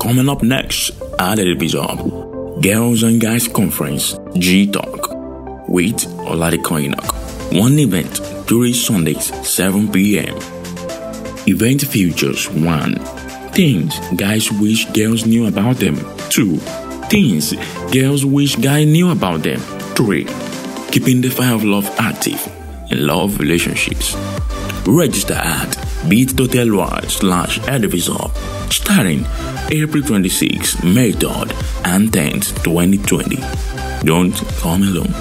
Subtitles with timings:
[0.00, 1.96] Coming up next at Bizarre,
[2.60, 5.10] Girls and Guys Conference, G Talk,
[5.68, 7.14] with Oladiko Enoch.
[7.52, 8.16] One event,
[8.48, 10.36] three Sundays, 7 p.m.
[11.46, 12.94] Event features 1.
[13.52, 15.96] Things guys wish girls knew about them.
[16.30, 16.56] 2.
[17.10, 17.52] Things
[17.92, 19.60] girls wish guys knew about them.
[19.96, 20.24] 3.
[20.92, 22.40] Keeping the fire of love active
[22.90, 24.16] in love relationships.
[24.86, 25.76] Register at
[26.08, 28.30] bit.ly slash Edivisor
[28.72, 29.24] starting
[29.72, 31.52] April 26, May 3rd
[31.84, 33.36] and 10th, 2020.
[34.04, 35.14] Don't come alone.